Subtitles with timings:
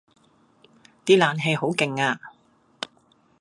[1.05, 2.19] 啲冷氣好勁呀